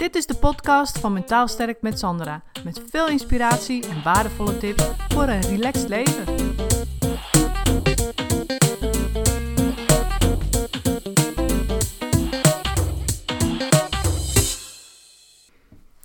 Dit 0.00 0.14
is 0.14 0.26
de 0.26 0.34
podcast 0.34 0.98
van 0.98 1.12
Mentaal 1.12 1.48
Sterk 1.48 1.82
met 1.82 1.98
Sandra. 1.98 2.42
Met 2.64 2.82
veel 2.90 3.08
inspiratie 3.08 3.88
en 3.88 4.02
waardevolle 4.02 4.58
tips 4.58 4.90
voor 5.08 5.22
een 5.22 5.40
relaxed 5.40 5.88
leven. 5.88 6.24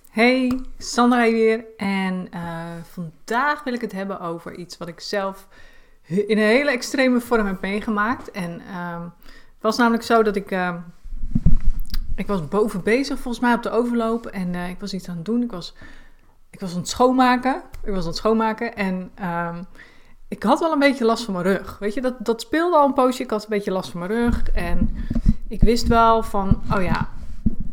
Hey, 0.10 0.60
Sandra 0.78 1.24
hier. 1.24 1.66
En 1.78 2.28
uh, 2.34 2.66
vandaag 2.84 3.64
wil 3.64 3.74
ik 3.74 3.82
het 3.82 3.92
hebben 3.92 4.20
over 4.20 4.56
iets 4.56 4.78
wat 4.78 4.88
ik 4.88 5.00
zelf 5.00 5.48
in 6.08 6.38
een 6.38 6.38
hele 6.38 6.72
extreme 6.72 7.20
vorm 7.20 7.46
heb 7.46 7.62
meegemaakt. 7.62 8.32
En 8.32 8.62
uh, 8.62 9.02
het 9.34 9.62
was 9.62 9.78
namelijk 9.78 10.04
zo 10.04 10.24
dat 10.24 10.36
ik. 10.36 10.52
Uh, 10.52 10.76
ik 12.16 12.28
was 12.28 12.48
boven 12.48 12.84
bezig, 12.84 13.20
volgens 13.20 13.44
mij 13.44 13.54
op 13.54 13.64
de 13.64 13.70
overloop. 13.70 14.26
En 14.26 14.54
uh, 14.54 14.70
ik 14.70 14.80
was 14.80 14.94
iets 14.94 15.10
aan 15.10 15.16
het 15.16 15.26
doen. 15.26 15.42
Ik 15.42 15.52
was, 15.52 15.74
ik 16.50 16.60
was 16.60 16.72
aan 16.72 16.80
het 16.80 16.90
schoonmaken. 16.90 17.62
Ik 17.84 17.92
was 17.92 18.02
aan 18.02 18.08
het 18.08 18.16
schoonmaken. 18.16 18.76
En 18.76 19.12
um, 19.24 19.66
ik 20.28 20.44
had 20.44 20.60
wel 20.60 20.72
een 20.72 20.80
beetje 20.80 21.06
last 21.06 21.24
van 21.24 21.34
mijn 21.34 21.46
rug. 21.46 21.80
Weet 21.80 21.94
je, 21.94 22.02
dat, 22.02 22.16
dat 22.20 22.42
speelde 22.42 22.78
al 22.78 22.86
een 22.86 22.94
poosje. 22.94 23.24
Ik 23.24 23.30
had 23.30 23.44
een 23.44 23.50
beetje 23.50 23.72
last 23.72 23.90
van 23.90 24.00
mijn 24.00 24.12
rug. 24.12 24.50
En 24.52 24.96
ik 25.48 25.62
wist 25.62 25.88
wel 25.88 26.24
van, 26.24 26.62
oh 26.76 26.84
ja, 26.84 27.10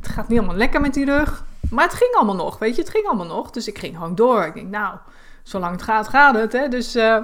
het 0.01 0.09
gaat 0.09 0.29
niet 0.29 0.39
allemaal 0.39 0.57
lekker 0.57 0.80
met 0.80 0.95
die 0.95 1.05
rug. 1.05 1.45
Maar 1.71 1.85
het 1.85 1.95
ging 1.95 2.15
allemaal 2.15 2.37
nog, 2.37 2.59
weet 2.59 2.77
je, 2.77 2.83
het 2.83 2.91
ging 2.91 3.07
allemaal 3.07 3.27
nog. 3.27 3.51
Dus 3.51 3.69
ik 3.69 3.79
ging 3.79 3.95
gewoon 3.95 4.15
door. 4.15 4.45
Ik 4.45 4.55
denk, 4.55 4.71
nou, 4.71 4.97
zolang 5.43 5.73
het 5.73 5.83
gaat, 5.83 6.09
gaat 6.09 6.35
het. 6.35 6.52
Hè? 6.52 6.69
Dus, 6.69 6.97
uh, 6.97 7.19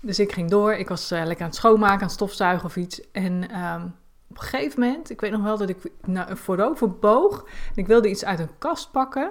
dus 0.00 0.18
ik 0.18 0.32
ging 0.32 0.50
door. 0.50 0.74
Ik 0.74 0.88
was 0.88 1.12
uh, 1.12 1.18
lekker 1.24 1.40
aan 1.44 1.50
het 1.50 1.58
schoonmaken, 1.58 2.02
aan 2.02 2.10
stofzuigen 2.10 2.64
of 2.64 2.76
iets. 2.76 3.10
En 3.10 3.62
um, 3.64 3.94
op 4.34 4.40
een 4.40 4.48
gegeven 4.48 4.80
moment, 4.80 5.10
ik 5.10 5.20
weet 5.20 5.30
nog 5.30 5.42
wel 5.42 5.58
dat 5.58 5.68
ik 5.68 5.76
nou, 6.04 6.36
voorover 6.36 6.98
boog. 6.98 7.46
Ik 7.74 7.86
wilde 7.86 8.08
iets 8.08 8.24
uit 8.24 8.38
een 8.38 8.58
kast 8.58 8.90
pakken. 8.90 9.30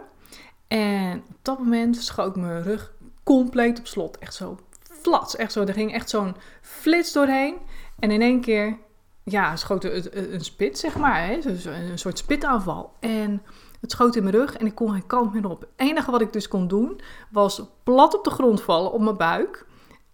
En 0.67 1.23
op 1.29 1.37
dat 1.41 1.59
moment 1.59 1.95
schoot 1.95 2.35
mijn 2.35 2.63
rug 2.63 2.93
compleet 3.23 3.79
op 3.79 3.87
slot. 3.87 4.17
Echt 4.17 4.33
zo 4.33 4.57
flats. 5.01 5.35
Echt 5.35 5.51
zo, 5.51 5.63
er 5.63 5.73
ging 5.73 5.93
echt 5.93 6.09
zo'n 6.09 6.35
flits 6.61 7.13
doorheen. 7.13 7.57
En 7.99 8.11
in 8.11 8.21
één 8.21 8.41
keer, 8.41 8.77
ja, 9.23 9.55
schoot 9.55 9.83
een, 9.83 10.33
een 10.33 10.43
spit, 10.43 10.77
zeg 10.79 10.97
maar. 10.97 11.27
Hè? 11.27 11.39
Dus 11.39 11.65
een 11.65 11.99
soort 11.99 12.17
spitaanval. 12.17 12.93
En 12.99 13.41
het 13.81 13.91
schoot 13.91 14.15
in 14.15 14.23
mijn 14.23 14.35
rug 14.35 14.57
en 14.57 14.65
ik 14.65 14.75
kon 14.75 14.91
geen 14.91 15.07
kant 15.07 15.33
meer 15.33 15.49
op. 15.49 15.61
Het 15.61 15.69
enige 15.75 16.11
wat 16.11 16.21
ik 16.21 16.33
dus 16.33 16.47
kon 16.47 16.67
doen, 16.67 17.01
was 17.31 17.61
plat 17.83 18.17
op 18.17 18.23
de 18.23 18.29
grond 18.29 18.61
vallen, 18.61 18.91
op 18.91 19.01
mijn 19.01 19.17
buik. 19.17 19.65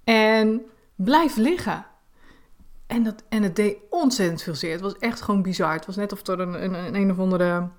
En 0.04 0.62
blijven 0.95 1.42
liggen. 1.42 1.86
En, 2.90 3.04
dat, 3.04 3.23
en 3.30 3.44
het 3.44 3.56
deed 3.56 3.78
ontzettend 3.90 4.42
veel 4.42 4.56
zeer. 4.56 4.72
Het 4.72 4.82
was 4.82 4.98
echt 4.98 5.22
gewoon 5.22 5.42
bizar. 5.42 5.73
Het 5.73 5.86
was 5.86 5.95
net 5.95 6.12
of 6.12 6.28
er 6.28 6.40
een, 6.40 6.64
een, 6.64 6.73
een, 6.73 6.95
een 6.95 7.12
of 7.12 7.20
andere 7.20 7.70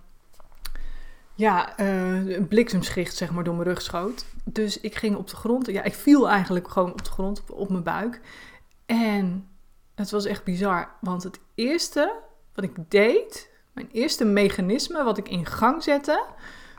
ja, 1.34 1.78
een 1.78 2.48
bliksemschicht 2.48 3.16
zeg 3.16 3.30
maar 3.30 3.44
door 3.44 3.54
mijn 3.54 3.68
rug 3.68 3.82
schoot. 3.82 4.24
Dus 4.44 4.80
ik 4.80 4.94
ging 4.94 5.16
op 5.16 5.28
de 5.28 5.36
grond. 5.36 5.66
Ja, 5.66 5.82
ik 5.82 5.94
viel 5.94 6.28
eigenlijk 6.28 6.68
gewoon 6.68 6.92
op 6.92 7.04
de 7.04 7.10
grond, 7.10 7.40
op, 7.40 7.50
op 7.50 7.70
mijn 7.70 7.82
buik. 7.82 8.20
En 8.86 9.48
het 9.94 10.10
was 10.10 10.24
echt 10.24 10.44
bizar. 10.44 10.88
Want 11.00 11.22
het 11.22 11.40
eerste 11.54 12.20
wat 12.54 12.64
ik 12.64 12.90
deed, 12.90 13.50
mijn 13.72 13.88
eerste 13.92 14.24
mechanisme 14.24 15.04
wat 15.04 15.18
ik 15.18 15.28
in 15.28 15.46
gang 15.46 15.82
zette, 15.82 16.24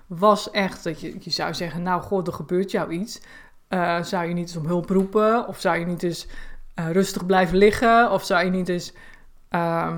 was 0.07 0.51
echt 0.51 0.83
dat 0.83 1.01
je, 1.01 1.15
je 1.19 1.29
zou 1.29 1.53
zeggen, 1.53 1.81
nou 1.81 2.01
god, 2.01 2.27
er 2.27 2.33
gebeurt 2.33 2.71
jou 2.71 2.91
iets. 2.91 3.21
Uh, 3.69 4.03
zou 4.03 4.27
je 4.27 4.33
niet 4.33 4.47
eens 4.47 4.57
om 4.57 4.65
hulp 4.65 4.89
roepen? 4.89 5.47
Of 5.47 5.59
zou 5.59 5.77
je 5.77 5.85
niet 5.85 6.03
eens 6.03 6.27
uh, 6.81 6.91
rustig 6.91 7.25
blijven 7.25 7.57
liggen? 7.57 8.11
Of 8.11 8.25
zou 8.25 8.45
je 8.45 8.51
niet 8.51 8.69
eens, 8.69 8.93
uh, 9.51 9.97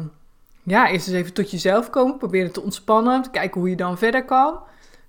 ja, 0.63 0.89
eerst 0.89 1.07
eens 1.07 1.17
even 1.17 1.33
tot 1.33 1.51
jezelf 1.51 1.89
komen, 1.89 2.17
proberen 2.17 2.51
te 2.51 2.61
ontspannen, 2.61 3.21
te 3.21 3.29
kijken 3.29 3.59
hoe 3.59 3.69
je 3.69 3.75
dan 3.75 3.97
verder 3.97 4.25
kan? 4.25 4.59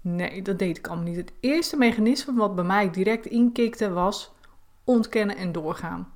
Nee, 0.00 0.42
dat 0.42 0.58
deed 0.58 0.78
ik 0.78 0.86
allemaal 0.86 1.04
niet. 1.04 1.16
Het 1.16 1.32
eerste 1.40 1.76
mechanisme 1.76 2.34
wat 2.34 2.54
bij 2.54 2.64
mij 2.64 2.90
direct 2.90 3.26
inkikte 3.26 3.90
was 3.90 4.32
ontkennen 4.84 5.36
en 5.36 5.52
doorgaan. 5.52 6.12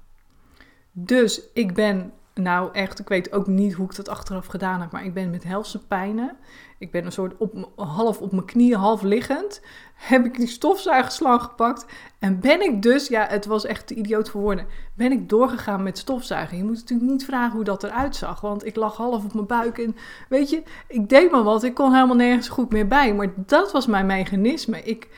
Dus 0.92 1.42
ik 1.52 1.74
ben 1.74 2.12
nou 2.38 2.72
echt, 2.72 2.98
ik 2.98 3.08
weet 3.08 3.32
ook 3.32 3.46
niet 3.46 3.72
hoe 3.72 3.86
ik 3.86 3.96
dat 3.96 4.08
achteraf 4.08 4.46
gedaan 4.46 4.80
heb, 4.80 4.92
maar 4.92 5.04
ik 5.04 5.14
ben 5.14 5.30
met 5.30 5.44
helse 5.44 5.86
pijnen. 5.86 6.36
Ik 6.78 6.90
ben 6.90 7.04
een 7.04 7.12
soort 7.12 7.36
op, 7.38 7.70
half 7.76 8.20
op 8.20 8.32
mijn 8.32 8.44
knieën, 8.44 8.78
half 8.78 9.02
liggend. 9.02 9.60
Heb 9.94 10.24
ik 10.24 10.36
die 10.36 10.46
stofzuigerslang 10.46 11.42
gepakt. 11.42 11.86
En 12.18 12.40
ben 12.40 12.60
ik 12.60 12.82
dus, 12.82 13.08
ja, 13.08 13.26
het 13.28 13.46
was 13.46 13.64
echt 13.64 13.86
te 13.86 13.94
idioot 13.94 14.30
voor. 14.30 14.64
Ben 14.94 15.12
ik 15.12 15.28
doorgegaan 15.28 15.82
met 15.82 15.98
stofzuigen. 15.98 16.56
Je 16.56 16.64
moet 16.64 16.74
natuurlijk 16.74 17.10
niet 17.10 17.24
vragen 17.24 17.54
hoe 17.54 17.64
dat 17.64 17.82
eruit 17.82 18.16
zag. 18.16 18.40
Want 18.40 18.66
ik 18.66 18.76
lag 18.76 18.96
half 18.96 19.24
op 19.24 19.34
mijn 19.34 19.46
buik. 19.46 19.78
En 19.78 19.96
weet 20.28 20.50
je, 20.50 20.62
ik 20.88 21.08
deed 21.08 21.30
maar 21.30 21.42
wat. 21.42 21.62
Ik 21.62 21.74
kon 21.74 21.94
helemaal 21.94 22.16
nergens 22.16 22.48
goed 22.48 22.72
meer 22.72 22.88
bij. 22.88 23.14
Maar 23.14 23.32
dat 23.36 23.72
was 23.72 23.86
mijn 23.86 24.06
mechanisme. 24.06 24.82
Ik, 24.82 25.08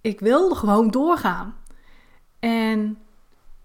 ik 0.00 0.20
wilde 0.20 0.54
gewoon 0.54 0.90
doorgaan. 0.90 1.54
En 2.38 2.98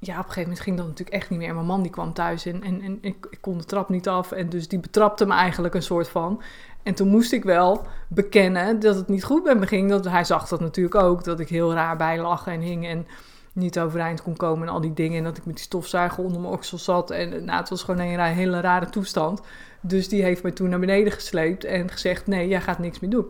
ja, 0.05 0.13
op 0.13 0.17
een 0.17 0.23
gegeven 0.23 0.41
moment 0.41 0.59
ging 0.59 0.77
dat 0.77 0.87
natuurlijk 0.87 1.15
echt 1.15 1.29
niet 1.29 1.39
meer. 1.39 1.53
Mijn 1.53 1.65
man 1.65 1.81
die 1.81 1.91
kwam 1.91 2.13
thuis 2.13 2.45
en, 2.45 2.63
en, 2.63 2.81
en 2.81 2.97
ik, 3.01 3.27
ik, 3.29 3.37
kon 3.41 3.57
de 3.57 3.63
trap 3.63 3.89
niet 3.89 4.07
af. 4.07 4.31
En 4.31 4.49
dus 4.49 4.67
die 4.67 4.79
betrapte 4.79 5.25
me 5.25 5.33
eigenlijk 5.33 5.73
een 5.73 5.83
soort 5.83 6.07
van. 6.07 6.41
En 6.83 6.95
toen 6.95 7.07
moest 7.07 7.31
ik 7.31 7.43
wel 7.43 7.85
bekennen 8.07 8.79
dat 8.79 8.95
het 8.95 9.07
niet 9.07 9.23
goed 9.23 9.43
met 9.43 9.59
me 9.59 9.67
ging. 9.67 9.89
Dat, 9.89 10.05
hij 10.05 10.23
zag 10.23 10.47
dat 10.47 10.59
natuurlijk 10.59 10.95
ook, 10.95 11.23
dat 11.23 11.39
ik 11.39 11.49
heel 11.49 11.73
raar 11.73 11.97
bij 11.97 12.19
lag 12.19 12.47
en 12.47 12.61
hing 12.61 12.87
en 12.87 13.07
niet 13.53 13.79
overeind 13.79 14.21
kon 14.21 14.35
komen 14.35 14.67
en 14.67 14.73
al 14.73 14.81
die 14.81 14.93
dingen. 14.93 15.17
En 15.17 15.23
dat 15.23 15.37
ik 15.37 15.45
met 15.45 15.55
die 15.55 15.63
stofzuiger 15.63 16.23
onder 16.23 16.41
mijn 16.41 16.53
oksel 16.53 16.77
zat. 16.77 17.11
En 17.11 17.45
nou, 17.45 17.59
het 17.59 17.69
was 17.69 17.83
gewoon 17.83 18.01
een 18.01 18.19
hele 18.19 18.59
rare 18.59 18.89
toestand. 18.89 19.41
Dus 19.81 20.07
die 20.07 20.23
heeft 20.23 20.43
me 20.43 20.53
toen 20.53 20.69
naar 20.69 20.79
beneden 20.79 21.13
gesleept 21.13 21.63
en 21.63 21.89
gezegd, 21.89 22.27
nee, 22.27 22.47
jij 22.47 22.61
gaat 22.61 22.79
niks 22.79 22.99
meer 22.99 23.09
doen. 23.09 23.25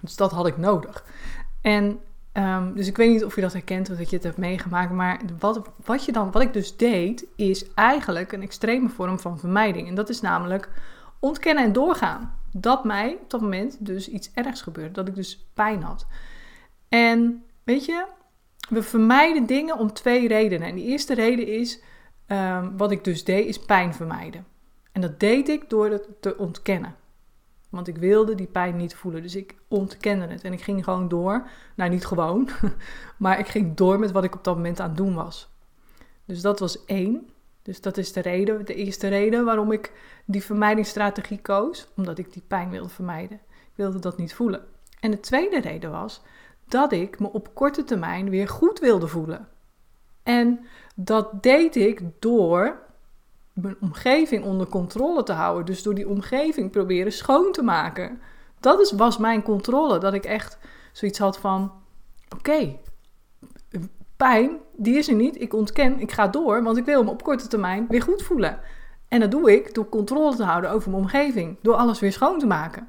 Dus 0.00 0.16
dat 0.16 0.32
had 0.32 0.46
ik 0.46 0.56
nodig. 0.56 1.04
En 1.60 1.98
Um, 2.38 2.74
dus 2.74 2.86
ik 2.86 2.96
weet 2.96 3.10
niet 3.10 3.24
of 3.24 3.34
je 3.34 3.40
dat 3.40 3.52
herkent 3.52 3.90
of 3.90 3.96
dat 3.96 4.10
je 4.10 4.16
het 4.16 4.24
hebt 4.24 4.36
meegemaakt. 4.36 4.90
Maar 4.90 5.20
wat, 5.38 5.70
wat, 5.84 6.04
je 6.04 6.12
dan, 6.12 6.30
wat 6.30 6.42
ik 6.42 6.52
dus 6.52 6.76
deed, 6.76 7.26
is 7.36 7.72
eigenlijk 7.74 8.32
een 8.32 8.42
extreme 8.42 8.88
vorm 8.88 9.18
van 9.18 9.38
vermijding. 9.38 9.88
En 9.88 9.94
dat 9.94 10.08
is 10.08 10.20
namelijk 10.20 10.68
ontkennen 11.18 11.64
en 11.64 11.72
doorgaan. 11.72 12.38
Dat 12.52 12.84
mij 12.84 13.18
op 13.22 13.30
dat 13.30 13.40
moment 13.40 13.86
dus 13.86 14.08
iets 14.08 14.30
ergs 14.34 14.62
gebeurde. 14.62 14.92
Dat 14.92 15.08
ik 15.08 15.14
dus 15.14 15.46
pijn 15.54 15.82
had. 15.82 16.06
En 16.88 17.44
weet 17.64 17.84
je, 17.84 18.06
we 18.68 18.82
vermijden 18.82 19.46
dingen 19.46 19.78
om 19.78 19.92
twee 19.92 20.28
redenen. 20.28 20.68
En 20.68 20.74
die 20.74 20.86
eerste 20.86 21.14
reden 21.14 21.46
is, 21.46 21.80
um, 22.26 22.76
wat 22.76 22.90
ik 22.90 23.04
dus 23.04 23.24
deed, 23.24 23.46
is 23.46 23.58
pijn 23.58 23.94
vermijden. 23.94 24.46
En 24.92 25.00
dat 25.00 25.20
deed 25.20 25.48
ik 25.48 25.70
door 25.70 25.90
het 25.90 26.06
te 26.20 26.36
ontkennen. 26.36 26.94
Want 27.76 27.88
ik 27.88 27.98
wilde 27.98 28.34
die 28.34 28.46
pijn 28.46 28.76
niet 28.76 28.94
voelen. 28.94 29.22
Dus 29.22 29.36
ik 29.36 29.54
ontkende 29.68 30.26
het. 30.26 30.42
En 30.42 30.52
ik 30.52 30.62
ging 30.62 30.84
gewoon 30.84 31.08
door. 31.08 31.48
Nou, 31.74 31.90
niet 31.90 32.06
gewoon. 32.06 32.48
Maar 33.16 33.38
ik 33.38 33.48
ging 33.48 33.76
door 33.76 33.98
met 33.98 34.12
wat 34.12 34.24
ik 34.24 34.34
op 34.34 34.44
dat 34.44 34.54
moment 34.54 34.80
aan 34.80 34.88
het 34.88 34.96
doen 34.96 35.14
was. 35.14 35.48
Dus 36.24 36.40
dat 36.40 36.58
was 36.58 36.84
één. 36.84 37.28
Dus 37.62 37.80
dat 37.80 37.96
is 37.96 38.12
de 38.12 38.20
reden, 38.20 38.64
de 38.64 38.74
eerste 38.74 39.08
reden 39.08 39.44
waarom 39.44 39.72
ik 39.72 39.92
die 40.24 40.42
vermijdingsstrategie 40.42 41.40
koos. 41.40 41.88
Omdat 41.96 42.18
ik 42.18 42.32
die 42.32 42.42
pijn 42.46 42.70
wilde 42.70 42.88
vermijden. 42.88 43.40
Ik 43.50 43.72
wilde 43.74 43.98
dat 43.98 44.18
niet 44.18 44.34
voelen. 44.34 44.64
En 45.00 45.10
de 45.10 45.20
tweede 45.20 45.60
reden 45.60 45.90
was 45.90 46.22
dat 46.68 46.92
ik 46.92 47.18
me 47.18 47.32
op 47.32 47.54
korte 47.54 47.84
termijn 47.84 48.30
weer 48.30 48.48
goed 48.48 48.78
wilde 48.78 49.08
voelen. 49.08 49.48
En 50.22 50.66
dat 50.94 51.42
deed 51.42 51.76
ik 51.76 52.00
door 52.18 52.85
mijn 53.62 53.76
omgeving 53.80 54.44
onder 54.44 54.66
controle 54.66 55.22
te 55.22 55.32
houden. 55.32 55.66
Dus 55.66 55.82
door 55.82 55.94
die 55.94 56.08
omgeving 56.08 56.70
proberen 56.70 57.12
schoon 57.12 57.52
te 57.52 57.62
maken. 57.62 58.20
Dat 58.60 58.80
is, 58.80 58.92
was 58.92 59.18
mijn 59.18 59.42
controle. 59.42 59.98
Dat 59.98 60.14
ik 60.14 60.24
echt 60.24 60.58
zoiets 60.92 61.18
had 61.18 61.38
van: 61.38 61.72
oké, 62.36 62.76
pijn, 64.16 64.58
die 64.76 64.96
is 64.96 65.08
er 65.08 65.14
niet. 65.14 65.40
Ik 65.40 65.54
ontken, 65.54 66.00
ik 66.00 66.12
ga 66.12 66.28
door, 66.28 66.62
want 66.62 66.76
ik 66.76 66.84
wil 66.84 67.04
me 67.04 67.10
op 67.10 67.22
korte 67.22 67.46
termijn 67.46 67.86
weer 67.88 68.02
goed 68.02 68.22
voelen. 68.22 68.60
En 69.08 69.20
dat 69.20 69.30
doe 69.30 69.52
ik 69.52 69.74
door 69.74 69.88
controle 69.88 70.36
te 70.36 70.44
houden 70.44 70.70
over 70.70 70.90
mijn 70.90 71.02
omgeving. 71.02 71.58
Door 71.62 71.74
alles 71.74 72.00
weer 72.00 72.12
schoon 72.12 72.38
te 72.38 72.46
maken. 72.46 72.88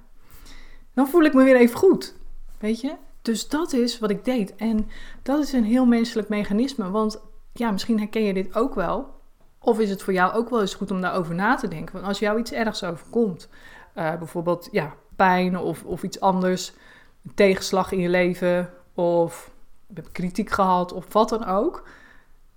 Dan 0.93 1.07
voel 1.07 1.21
ik 1.21 1.33
me 1.33 1.43
weer 1.43 1.55
even 1.55 1.77
goed. 1.77 2.15
Weet 2.59 2.81
je? 2.81 2.93
Dus 3.21 3.49
dat 3.49 3.73
is 3.73 3.99
wat 3.99 4.09
ik 4.09 4.25
deed. 4.25 4.55
En 4.55 4.89
dat 5.23 5.43
is 5.43 5.53
een 5.53 5.63
heel 5.63 5.85
menselijk 5.85 6.29
mechanisme. 6.29 6.89
Want 6.89 7.21
ja, 7.53 7.71
misschien 7.71 7.99
herken 7.99 8.23
je 8.23 8.33
dit 8.33 8.55
ook 8.55 8.75
wel. 8.75 9.15
Of 9.67 9.79
is 9.79 9.89
het 9.89 10.03
voor 10.03 10.13
jou 10.13 10.33
ook 10.33 10.49
wel 10.49 10.61
eens 10.61 10.73
goed 10.73 10.91
om 10.91 11.01
daarover 11.01 11.35
na 11.35 11.55
te 11.55 11.67
denken? 11.67 11.93
Want 11.93 12.05
als 12.05 12.19
jou 12.19 12.39
iets 12.39 12.51
ergs 12.51 12.83
overkomt, 12.83 13.49
uh, 13.95 14.17
bijvoorbeeld 14.17 14.67
ja, 14.71 14.95
pijn 15.15 15.57
of, 15.57 15.83
of 15.83 16.03
iets 16.03 16.19
anders, 16.19 16.73
een 17.25 17.33
tegenslag 17.33 17.91
in 17.91 17.99
je 17.99 18.09
leven 18.09 18.73
of 18.93 19.51
je 19.87 19.93
hebt 19.93 20.11
kritiek 20.11 20.49
gehad 20.49 20.93
of 20.93 21.13
wat 21.13 21.29
dan 21.29 21.45
ook. 21.45 21.87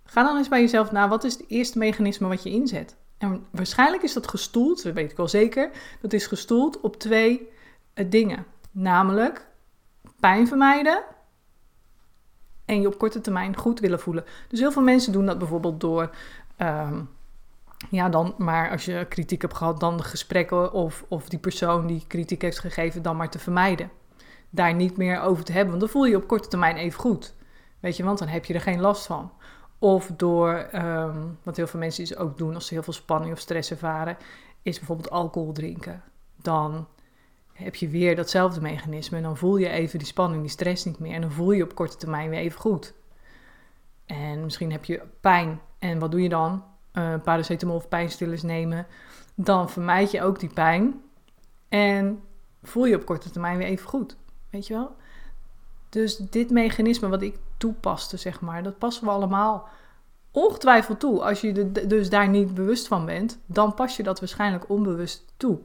Ga 0.05 0.23
dan 0.23 0.37
eens 0.37 0.49
bij 0.49 0.61
jezelf 0.61 0.93
na, 0.93 1.09
wat 1.09 1.25
is 1.25 1.33
het 1.33 1.45
eerste 1.49 1.79
mechanisme 1.79 2.29
wat 2.29 2.43
je 2.43 2.51
inzet? 2.51 2.97
En 3.19 3.47
waarschijnlijk 3.51 4.03
is 4.03 4.13
dat 4.13 4.29
gestoeld, 4.29 4.83
dat 4.83 4.95
weet 4.95 5.11
ik 5.11 5.17
wel 5.17 5.29
zeker, 5.29 5.71
dat 6.01 6.13
is 6.13 6.27
gestoeld 6.27 6.81
op 6.81 6.97
twee 6.97 7.49
uh, 7.95 8.11
dingen. 8.11 8.47
Namelijk 8.71 9.47
pijn 10.21 10.49
vermijden 10.49 11.03
en 12.65 12.81
je 12.81 12.87
op 12.87 12.99
korte 12.99 13.21
termijn 13.21 13.57
goed 13.57 13.81
willen 13.81 14.01
voelen. 14.01 14.25
Dus 14.49 14.61
heel 14.61 14.73
veel 14.73 14.83
mensen 14.83 15.13
doen 15.13 15.27
dat 15.27 15.39
bijvoorbeeld 15.39 15.81
door 15.81 16.11
Um, 16.63 17.09
ja, 17.91 18.09
dan 18.09 18.35
maar 18.39 18.71
als 18.71 18.85
je 18.85 19.07
kritiek 19.09 19.43
hebt 19.43 19.57
gehad, 19.57 19.81
dan 19.81 19.97
de 19.97 20.03
gesprekken 20.03 20.73
of, 20.73 21.05
of 21.09 21.29
die 21.29 21.39
persoon 21.39 21.87
die 21.87 22.05
kritiek 22.07 22.43
heeft 22.43 22.59
gegeven, 22.59 23.03
dan 23.03 23.17
maar 23.17 23.31
te 23.31 23.39
vermijden. 23.39 23.91
daar 24.51 24.75
niet 24.75 24.97
meer 24.97 25.21
over 25.21 25.45
te 25.45 25.53
hebben. 25.53 25.71
Want 25.71 25.81
dan 25.81 25.91
voel 25.91 26.05
je 26.05 26.11
je 26.11 26.17
op 26.17 26.27
korte 26.27 26.49
termijn 26.49 26.77
even 26.77 27.01
goed. 27.01 27.35
Weet 27.81 27.97
je, 27.97 28.05
want 28.05 28.19
dan 28.19 28.29
heb 28.29 28.45
je 28.45 28.55
er 28.55 28.61
geen 28.61 28.81
last 28.81 29.07
van. 29.07 29.33
Of 29.79 30.11
door, 30.17 30.55
ehm, 30.55 31.19
wat 31.43 31.57
heel 31.57 31.67
veel 31.67 31.81
mensen 31.81 32.05
dus 32.05 32.17
ook 32.17 32.39
doen 32.39 32.55
als 32.55 32.67
ze 32.67 32.75
heel 32.75 32.83
veel 32.83 32.93
spanning 32.93 33.33
of 33.33 33.39
stress 33.39 33.71
ervaren, 33.71 34.17
is 34.63 34.79
bijvoorbeeld 34.79 35.11
alcohol 35.11 35.53
drinken. 35.53 36.03
Dan 36.37 36.89
heb 37.53 37.75
je 37.75 37.89
weer 37.89 38.17
datzelfde 38.17 38.61
mechanisme 38.61 39.17
en 39.17 39.23
dan 39.23 39.37
voel 39.37 39.57
je 39.57 39.69
even 39.69 39.99
die 39.99 40.09
spanning, 40.09 40.43
die 40.43 40.51
stress 40.51 40.85
niet 40.85 40.99
meer. 40.99 41.15
En 41.15 41.21
dan 41.21 41.33
voel 41.33 41.53
je 41.53 41.63
op 41.63 41.75
korte 41.75 41.97
termijn 41.97 42.31
weer 42.31 42.39
even 42.39 42.61
goed. 42.61 42.95
En 44.07 44.45
misschien 44.45 44.73
heb 44.73 44.85
je 44.85 45.03
pijn. 45.21 45.61
En 45.81 45.99
wat 45.99 46.11
doe 46.11 46.23
je 46.23 46.29
dan? 46.29 46.65
Uh, 46.93 47.15
paracetamol 47.25 47.77
of 47.77 47.89
pijnstillers 47.89 48.43
nemen. 48.43 48.87
Dan 49.35 49.71
vermijd 49.71 50.11
je 50.11 50.23
ook 50.23 50.41
die 50.41 50.53
pijn. 50.53 51.01
En 51.69 52.23
voel 52.63 52.85
je 52.85 52.97
op 52.97 53.05
korte 53.05 53.31
termijn 53.31 53.59
weer 53.59 53.67
even 53.67 53.89
goed. 53.89 54.17
Weet 54.51 54.67
je 54.67 54.75
wel? 54.75 54.97
Dus 55.89 56.17
dit 56.17 56.51
mechanisme 56.51 57.09
wat 57.09 57.23
ik 57.23 57.39
toepaste, 57.57 58.17
zeg 58.17 58.41
maar, 58.41 58.63
dat 58.63 58.79
passen 58.79 59.05
we 59.05 59.11
allemaal 59.11 59.69
ongetwijfeld 60.31 61.01
toe. 61.01 61.23
Als 61.23 61.41
je 61.41 61.73
dus 61.87 62.11
daar 62.11 62.29
niet 62.29 62.55
bewust 62.55 62.89
van 62.89 63.07
bent, 63.07 63.39
dan 63.47 63.75
pas 63.75 63.97
je 63.97 64.03
dat 64.03 64.21
waarschijnlijk 64.21 64.69
onbewust 64.69 65.25
toe. 65.37 65.59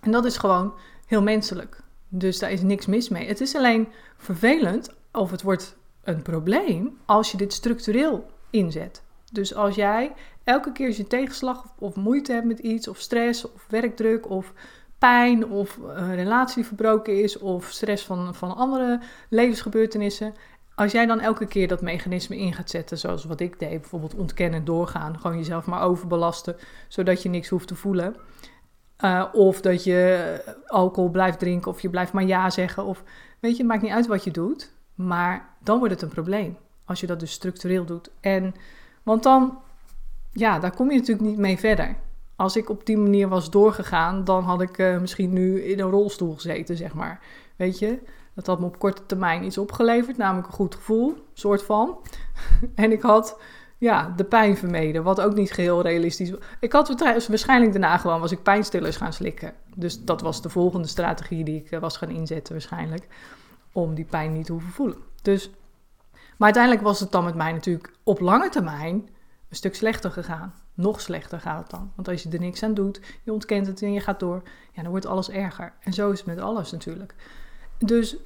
En 0.00 0.10
dat 0.10 0.24
is 0.24 0.36
gewoon 0.36 0.74
heel 1.06 1.22
menselijk. 1.22 1.82
Dus 2.08 2.38
daar 2.38 2.50
is 2.50 2.62
niks 2.62 2.86
mis 2.86 3.08
mee. 3.08 3.26
Het 3.26 3.40
is 3.40 3.56
alleen 3.56 3.88
vervelend, 4.16 4.94
of 5.12 5.30
het 5.30 5.42
wordt 5.42 5.76
een 6.02 6.22
probleem, 6.22 6.98
als 7.04 7.30
je 7.30 7.36
dit 7.36 7.52
structureel 7.52 8.26
inzet. 8.50 9.02
Dus 9.34 9.54
als 9.54 9.74
jij 9.74 10.12
elke 10.44 10.72
keer 10.72 10.86
als 10.86 10.96
je 10.96 11.06
tegenslag 11.06 11.64
of, 11.78 11.96
moeite 11.96 12.32
hebt 12.32 12.46
met 12.46 12.58
iets, 12.58 12.88
of 12.88 12.98
stress, 12.98 13.52
of 13.52 13.66
werkdruk, 13.68 14.30
of 14.30 14.52
pijn, 14.98 15.46
of 15.50 15.78
een 15.94 16.14
relatie 16.14 16.64
verbroken 16.64 17.22
is, 17.22 17.38
of 17.38 17.70
stress 17.70 18.04
van, 18.04 18.34
van 18.34 18.56
andere 18.56 19.00
levensgebeurtenissen. 19.28 20.34
Als 20.74 20.92
jij 20.92 21.06
dan 21.06 21.20
elke 21.20 21.46
keer 21.46 21.68
dat 21.68 21.82
mechanisme 21.82 22.38
in 22.38 22.52
gaat 22.52 22.70
zetten, 22.70 22.98
zoals 22.98 23.24
wat 23.24 23.40
ik 23.40 23.58
deed, 23.58 23.80
bijvoorbeeld 23.80 24.14
ontkennen, 24.14 24.64
doorgaan, 24.64 25.18
gewoon 25.20 25.36
jezelf 25.36 25.66
maar 25.66 25.82
overbelasten, 25.82 26.56
zodat 26.88 27.22
je 27.22 27.28
niks 27.28 27.48
hoeft 27.48 27.68
te 27.68 27.74
voelen. 27.74 28.16
Uh, 29.04 29.24
of 29.32 29.60
dat 29.60 29.84
je 29.84 30.40
alcohol 30.66 31.10
blijft 31.10 31.38
drinken, 31.38 31.70
of 31.70 31.80
je 31.80 31.90
blijft 31.90 32.12
maar 32.12 32.24
ja 32.24 32.50
zeggen. 32.50 32.84
Of 32.84 33.02
weet 33.40 33.52
je, 33.52 33.58
het 33.58 33.66
maakt 33.66 33.82
niet 33.82 33.92
uit 33.92 34.06
wat 34.06 34.24
je 34.24 34.30
doet. 34.30 34.72
Maar 34.94 35.48
dan 35.62 35.78
wordt 35.78 35.94
het 35.94 36.02
een 36.02 36.08
probleem. 36.08 36.56
Als 36.84 37.00
je 37.00 37.06
dat 37.06 37.20
dus 37.20 37.32
structureel 37.32 37.84
doet. 37.84 38.10
En, 38.20 38.54
want 39.04 39.22
dan, 39.22 39.58
ja, 40.32 40.58
daar 40.58 40.74
kom 40.74 40.90
je 40.90 40.98
natuurlijk 40.98 41.28
niet 41.28 41.38
mee 41.38 41.58
verder. 41.58 41.96
Als 42.36 42.56
ik 42.56 42.68
op 42.68 42.86
die 42.86 42.96
manier 42.96 43.28
was 43.28 43.50
doorgegaan, 43.50 44.24
dan 44.24 44.44
had 44.44 44.60
ik 44.60 44.78
uh, 44.78 44.98
misschien 44.98 45.32
nu 45.32 45.62
in 45.62 45.80
een 45.80 45.90
rolstoel 45.90 46.34
gezeten, 46.34 46.76
zeg 46.76 46.94
maar. 46.94 47.20
Weet 47.56 47.78
je, 47.78 47.98
dat 48.34 48.46
had 48.46 48.60
me 48.60 48.66
op 48.66 48.78
korte 48.78 49.06
termijn 49.06 49.44
iets 49.44 49.58
opgeleverd, 49.58 50.16
namelijk 50.16 50.46
een 50.46 50.52
goed 50.52 50.74
gevoel, 50.74 51.14
soort 51.32 51.62
van. 51.62 51.98
en 52.74 52.92
ik 52.92 53.02
had 53.02 53.38
ja, 53.78 54.12
de 54.16 54.24
pijn 54.24 54.56
vermeden, 54.56 55.02
wat 55.02 55.20
ook 55.20 55.34
niet 55.34 55.52
geheel 55.52 55.82
realistisch 55.82 56.30
was. 56.30 56.40
Ik 56.60 56.72
had 56.72 56.94
waarschijnlijk 57.28 57.72
daarna 57.72 57.96
gewoon, 57.96 58.20
was 58.20 58.32
ik 58.32 58.42
pijnstillers 58.42 58.96
gaan 58.96 59.12
slikken. 59.12 59.54
Dus 59.74 60.04
dat 60.04 60.20
was 60.20 60.42
de 60.42 60.48
volgende 60.48 60.88
strategie 60.88 61.44
die 61.44 61.56
ik 61.56 61.70
eh, 61.70 61.80
was 61.80 61.96
gaan 61.96 62.10
inzetten 62.10 62.52
waarschijnlijk, 62.52 63.06
om 63.72 63.94
die 63.94 64.04
pijn 64.04 64.32
niet 64.32 64.46
te 64.46 64.52
hoeven 64.52 64.70
voelen. 64.70 64.96
Dus, 65.22 65.50
maar 66.36 66.46
uiteindelijk 66.46 66.84
was 66.84 67.00
het 67.00 67.12
dan 67.12 67.24
met 67.24 67.34
mij 67.34 67.52
natuurlijk 67.52 67.92
op 68.02 68.20
lange 68.20 68.48
termijn 68.48 68.94
een 69.48 69.56
stuk 69.56 69.74
slechter 69.74 70.10
gegaan. 70.10 70.54
Nog 70.74 71.00
slechter 71.00 71.40
gaat 71.40 71.60
het 71.60 71.70
dan. 71.70 71.92
Want 71.94 72.08
als 72.08 72.22
je 72.22 72.28
er 72.28 72.40
niks 72.40 72.62
aan 72.62 72.74
doet, 72.74 73.00
je 73.22 73.32
ontkent 73.32 73.66
het 73.66 73.82
en 73.82 73.92
je 73.92 74.00
gaat 74.00 74.20
door, 74.20 74.42
ja, 74.72 74.82
dan 74.82 74.90
wordt 74.90 75.06
alles 75.06 75.30
erger. 75.30 75.72
En 75.80 75.92
zo 75.92 76.10
is 76.10 76.18
het 76.18 76.26
met 76.26 76.38
alles 76.38 76.72
natuurlijk. 76.72 77.14
Dus 77.78 78.16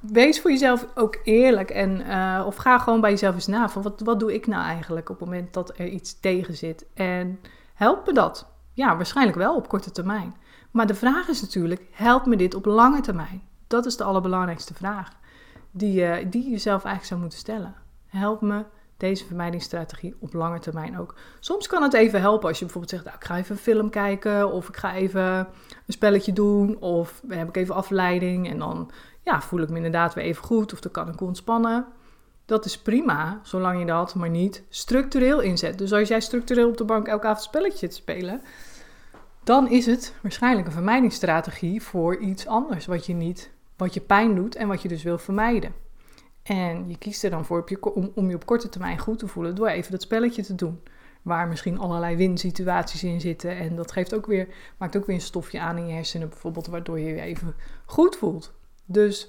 wees 0.00 0.40
voor 0.40 0.50
jezelf 0.50 0.86
ook 0.94 1.18
eerlijk. 1.24 1.70
En, 1.70 2.00
uh, 2.00 2.42
of 2.46 2.56
ga 2.56 2.78
gewoon 2.78 3.00
bij 3.00 3.10
jezelf 3.10 3.34
eens 3.34 3.46
na. 3.46 3.68
Van 3.68 3.82
wat, 3.82 4.00
wat 4.00 4.20
doe 4.20 4.34
ik 4.34 4.46
nou 4.46 4.64
eigenlijk 4.64 5.08
op 5.08 5.20
het 5.20 5.28
moment 5.28 5.52
dat 5.52 5.78
er 5.78 5.86
iets 5.86 6.20
tegen 6.20 6.56
zit? 6.56 6.86
En 6.94 7.40
helpt 7.74 8.06
me 8.06 8.12
dat? 8.12 8.46
Ja, 8.72 8.96
waarschijnlijk 8.96 9.38
wel 9.38 9.56
op 9.56 9.68
korte 9.68 9.90
termijn. 9.90 10.34
Maar 10.70 10.86
de 10.86 10.94
vraag 10.94 11.28
is 11.28 11.40
natuurlijk, 11.40 11.82
helpt 11.90 12.26
me 12.26 12.36
dit 12.36 12.54
op 12.54 12.64
lange 12.64 13.00
termijn? 13.00 13.42
Dat 13.66 13.86
is 13.86 13.96
de 13.96 14.04
allerbelangrijkste 14.04 14.74
vraag 14.74 15.10
die, 15.76 16.00
uh, 16.00 16.16
die 16.30 16.44
je 16.44 16.50
jezelf 16.50 16.84
eigenlijk 16.84 17.04
zou 17.04 17.20
moeten 17.20 17.38
stellen. 17.38 17.74
Help 18.06 18.40
me 18.40 18.64
deze 18.96 19.26
vermijdingsstrategie 19.26 20.16
op 20.18 20.32
lange 20.32 20.58
termijn 20.58 20.98
ook. 20.98 21.14
Soms 21.40 21.66
kan 21.66 21.82
het 21.82 21.94
even 21.94 22.20
helpen 22.20 22.48
als 22.48 22.58
je 22.58 22.64
bijvoorbeeld 22.64 22.92
zegt, 22.92 23.04
nou, 23.04 23.16
ik 23.16 23.24
ga 23.24 23.36
even 23.36 23.54
een 23.54 23.62
film 23.62 23.90
kijken 23.90 24.52
of 24.52 24.68
ik 24.68 24.76
ga 24.76 24.94
even 24.94 25.22
een 25.86 25.92
spelletje 25.92 26.32
doen 26.32 26.78
of 26.80 27.22
heb 27.28 27.48
ik 27.48 27.56
even 27.56 27.74
afleiding 27.74 28.50
en 28.50 28.58
dan 28.58 28.90
ja, 29.22 29.40
voel 29.40 29.60
ik 29.60 29.68
me 29.68 29.76
inderdaad 29.76 30.14
weer 30.14 30.24
even 30.24 30.44
goed 30.44 30.72
of 30.72 30.80
dan 30.80 30.92
kan 30.92 31.08
ik 31.08 31.20
ontspannen. 31.20 31.86
Dat 32.44 32.64
is 32.64 32.78
prima, 32.78 33.40
zolang 33.42 33.78
je 33.78 33.86
dat 33.86 34.14
maar 34.14 34.30
niet 34.30 34.62
structureel 34.68 35.40
inzet. 35.40 35.78
Dus 35.78 35.92
als 35.92 36.08
jij 36.08 36.20
structureel 36.20 36.68
op 36.68 36.76
de 36.76 36.84
bank 36.84 37.06
elke 37.06 37.26
avond 37.26 37.44
spelletje 37.44 37.88
te 37.88 37.94
spelen, 37.94 38.40
dan 39.44 39.68
is 39.68 39.86
het 39.86 40.14
waarschijnlijk 40.20 40.66
een 40.66 40.72
vermijdingsstrategie 40.72 41.82
voor 41.82 42.16
iets 42.16 42.46
anders 42.46 42.86
wat 42.86 43.06
je 43.06 43.14
niet, 43.14 43.50
wat 43.76 43.94
je 43.94 44.00
pijn 44.00 44.34
doet 44.34 44.54
en 44.54 44.68
wat 44.68 44.82
je 44.82 44.88
dus 44.88 45.02
wil 45.02 45.18
vermijden. 45.18 45.72
En 46.42 46.88
je 46.88 46.98
kiest 46.98 47.24
er 47.24 47.30
dan 47.30 47.44
voor 47.44 47.80
om, 47.94 48.12
om 48.14 48.28
je 48.28 48.34
op 48.34 48.46
korte 48.46 48.68
termijn 48.68 48.98
goed 48.98 49.18
te 49.18 49.28
voelen 49.28 49.54
door 49.54 49.68
even 49.68 49.90
dat 49.90 50.02
spelletje 50.02 50.42
te 50.42 50.54
doen. 50.54 50.80
Waar 51.22 51.48
misschien 51.48 51.78
allerlei 51.78 52.16
winsituaties 52.16 53.04
in 53.04 53.20
zitten. 53.20 53.56
En 53.56 53.76
dat 53.76 53.92
geeft 53.92 54.14
ook 54.14 54.26
weer, 54.26 54.48
maakt 54.78 54.96
ook 54.96 55.06
weer 55.06 55.14
een 55.14 55.20
stofje 55.20 55.60
aan 55.60 55.76
in 55.76 55.86
je 55.86 55.92
hersenen, 55.92 56.28
bijvoorbeeld, 56.28 56.66
waardoor 56.66 57.00
je 57.00 57.06
je 57.06 57.20
even 57.20 57.54
goed 57.84 58.16
voelt. 58.16 58.52
Dus 58.84 59.28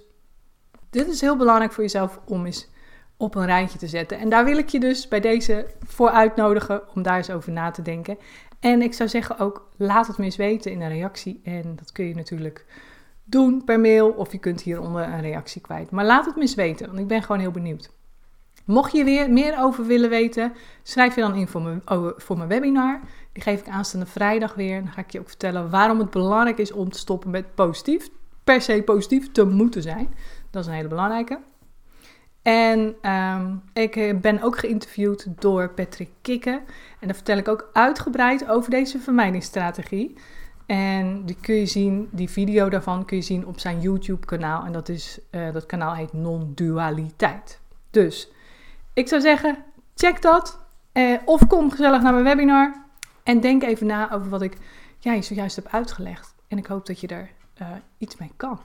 dit 0.89 1.07
is 1.07 1.21
heel 1.21 1.37
belangrijk 1.37 1.71
voor 1.71 1.83
jezelf 1.83 2.19
om 2.25 2.45
eens 2.45 2.69
op 3.17 3.35
een 3.35 3.45
rijtje 3.45 3.77
te 3.77 3.87
zetten. 3.87 4.19
En 4.19 4.29
daar 4.29 4.45
wil 4.45 4.57
ik 4.57 4.69
je 4.69 4.79
dus 4.79 5.07
bij 5.07 5.19
deze 5.19 5.67
voor 5.85 6.09
uitnodigen 6.09 6.95
om 6.95 7.01
daar 7.01 7.17
eens 7.17 7.29
over 7.29 7.51
na 7.51 7.71
te 7.71 7.81
denken. 7.81 8.17
En 8.59 8.81
ik 8.81 8.93
zou 8.93 9.09
zeggen 9.09 9.39
ook, 9.39 9.71
laat 9.77 10.07
het 10.07 10.17
me 10.17 10.25
eens 10.25 10.35
weten 10.35 10.71
in 10.71 10.81
een 10.81 10.89
reactie. 10.89 11.41
En 11.43 11.75
dat 11.75 11.91
kun 11.91 12.05
je 12.05 12.15
natuurlijk 12.15 12.65
doen 13.25 13.63
per 13.63 13.79
mail 13.79 14.09
of 14.09 14.31
je 14.31 14.37
kunt 14.37 14.61
hieronder 14.61 15.03
een 15.03 15.21
reactie 15.21 15.61
kwijt. 15.61 15.91
Maar 15.91 16.05
laat 16.05 16.25
het 16.25 16.35
me 16.35 16.41
eens 16.41 16.55
weten, 16.55 16.87
want 16.87 16.99
ik 16.99 17.07
ben 17.07 17.21
gewoon 17.21 17.41
heel 17.41 17.51
benieuwd. 17.51 17.91
Mocht 18.65 18.91
je 18.91 19.03
weer 19.03 19.31
meer 19.31 19.59
over 19.59 19.85
willen 19.85 20.09
weten, 20.09 20.53
schrijf 20.83 21.15
je 21.15 21.21
dan 21.21 21.35
in 21.35 21.47
voor 21.47 21.61
mijn, 21.61 21.81
voor 22.17 22.37
mijn 22.37 22.49
webinar. 22.49 22.99
Die 23.31 23.43
geef 23.43 23.59
ik 23.59 23.67
aanstaande 23.67 24.05
vrijdag 24.05 24.53
weer. 24.53 24.83
Dan 24.83 24.91
ga 24.91 25.01
ik 25.01 25.11
je 25.11 25.19
ook 25.19 25.27
vertellen 25.27 25.69
waarom 25.69 25.99
het 25.99 26.09
belangrijk 26.09 26.57
is 26.57 26.71
om 26.71 26.89
te 26.89 26.97
stoppen 26.97 27.29
met 27.29 27.55
positief 27.55 28.09
per 28.43 28.61
se 28.61 28.81
positief 28.85 29.31
te 29.31 29.45
moeten 29.45 29.81
zijn. 29.81 30.13
Dat 30.51 30.61
is 30.61 30.67
een 30.67 30.75
hele 30.75 30.87
belangrijke. 30.87 31.39
En 32.41 32.95
um, 33.11 33.61
ik 33.73 34.21
ben 34.21 34.41
ook 34.41 34.57
geïnterviewd 34.57 35.27
door 35.39 35.69
Patrick 35.69 36.09
Kikken. 36.21 36.59
En 36.99 37.07
daar 37.07 37.15
vertel 37.15 37.37
ik 37.37 37.47
ook 37.47 37.69
uitgebreid 37.73 38.49
over 38.49 38.69
deze 38.69 38.99
vermijdingsstrategie. 38.99 40.17
En 40.65 41.25
die 41.25 41.37
kun 41.41 41.55
je 41.55 41.65
zien, 41.65 42.09
die 42.11 42.29
video 42.29 42.69
daarvan 42.69 43.05
kun 43.05 43.17
je 43.17 43.23
zien 43.23 43.45
op 43.45 43.59
zijn 43.59 43.81
YouTube-kanaal. 43.81 44.65
En 44.65 44.71
dat, 44.71 44.89
is, 44.89 45.19
uh, 45.31 45.53
dat 45.53 45.65
kanaal 45.65 45.95
heet 45.95 46.13
Non-Dualiteit. 46.13 47.59
Dus 47.89 48.31
ik 48.93 49.07
zou 49.07 49.21
zeggen, 49.21 49.63
check 49.95 50.21
dat. 50.21 50.59
Uh, 50.93 51.17
of 51.25 51.47
kom 51.47 51.69
gezellig 51.69 52.01
naar 52.01 52.11
mijn 52.11 52.23
webinar. 52.23 52.83
En 53.23 53.39
denk 53.39 53.63
even 53.63 53.87
na 53.87 54.11
over 54.11 54.29
wat 54.29 54.41
ik 54.41 54.57
ja, 54.99 55.13
je 55.13 55.21
zojuist 55.21 55.55
heb 55.55 55.67
uitgelegd. 55.67 56.35
En 56.47 56.57
ik 56.57 56.65
hoop 56.65 56.85
dat 56.85 56.99
je 56.99 57.07
er 57.07 57.29
uh, 57.61 57.67
iets 57.97 58.17
mee 58.17 58.31
kan. 58.37 58.59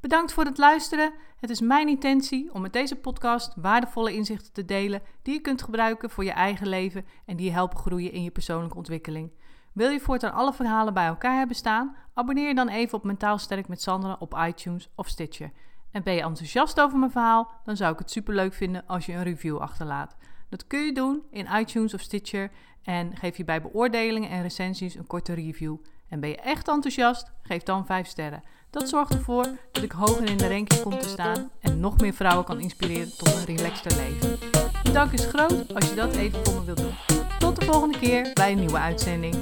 Bedankt 0.00 0.32
voor 0.32 0.44
het 0.44 0.58
luisteren. 0.58 1.12
Het 1.36 1.50
is 1.50 1.60
mijn 1.60 1.88
intentie 1.88 2.52
om 2.52 2.60
met 2.60 2.72
deze 2.72 2.96
podcast 2.96 3.52
waardevolle 3.56 4.14
inzichten 4.14 4.52
te 4.52 4.64
delen 4.64 5.02
die 5.22 5.34
je 5.34 5.40
kunt 5.40 5.62
gebruiken 5.62 6.10
voor 6.10 6.24
je 6.24 6.30
eigen 6.30 6.68
leven 6.68 7.04
en 7.24 7.36
die 7.36 7.46
je 7.46 7.52
helpen 7.52 7.78
groeien 7.78 8.12
in 8.12 8.22
je 8.22 8.30
persoonlijke 8.30 8.76
ontwikkeling. 8.76 9.30
Wil 9.76 9.90
je 9.90 10.00
voortaan 10.00 10.32
alle 10.32 10.52
verhalen 10.52 10.94
bij 10.94 11.06
elkaar 11.06 11.36
hebben 11.36 11.56
staan? 11.56 11.96
Abonneer 12.14 12.48
je 12.48 12.54
dan 12.54 12.68
even 12.68 12.98
op 12.98 13.04
Mentaal 13.04 13.38
Sterk 13.38 13.68
met 13.68 13.82
Sandra 13.82 14.16
op 14.18 14.42
iTunes 14.46 14.88
of 14.94 15.08
Stitcher. 15.08 15.52
En 15.90 16.02
ben 16.02 16.14
je 16.14 16.22
enthousiast 16.22 16.80
over 16.80 16.98
mijn 16.98 17.10
verhaal? 17.10 17.50
Dan 17.64 17.76
zou 17.76 17.92
ik 17.92 17.98
het 17.98 18.10
superleuk 18.10 18.54
vinden 18.54 18.86
als 18.86 19.06
je 19.06 19.12
een 19.12 19.22
review 19.22 19.56
achterlaat. 19.56 20.16
Dat 20.48 20.66
kun 20.66 20.80
je 20.80 20.92
doen 20.92 21.22
in 21.30 21.48
iTunes 21.58 21.94
of 21.94 22.00
Stitcher 22.00 22.50
en 22.82 23.16
geef 23.16 23.36
je 23.36 23.44
bij 23.44 23.62
beoordelingen 23.62 24.30
en 24.30 24.42
recensies 24.42 24.94
een 24.94 25.06
korte 25.06 25.32
review. 25.32 25.76
En 26.08 26.20
ben 26.20 26.28
je 26.28 26.36
echt 26.36 26.68
enthousiast? 26.68 27.32
Geef 27.42 27.62
dan 27.62 27.86
5 27.86 28.06
sterren. 28.06 28.42
Dat 28.70 28.88
zorgt 28.88 29.14
ervoor 29.14 29.46
dat 29.72 29.82
ik 29.82 29.92
hoger 29.92 30.30
in 30.30 30.36
de 30.36 30.48
ranking 30.48 30.82
kom 30.82 30.98
te 30.98 31.08
staan 31.08 31.50
en 31.60 31.80
nog 31.80 32.00
meer 32.00 32.14
vrouwen 32.14 32.44
kan 32.44 32.60
inspireren 32.60 33.16
tot 33.16 33.34
een 33.34 33.56
relaxter 33.56 33.96
leven. 33.96 34.38
De 34.82 34.92
dank 34.92 35.12
is 35.12 35.26
groot 35.26 35.74
als 35.74 35.88
je 35.88 35.94
dat 35.94 36.14
even 36.14 36.44
voor 36.44 36.54
me 36.54 36.64
wilt 36.64 36.78
doen. 36.78 36.94
Tot 37.38 37.60
de 37.60 37.64
volgende 37.64 37.98
keer 37.98 38.30
bij 38.32 38.52
een 38.52 38.58
nieuwe 38.58 38.78
uitzending. 38.78 39.34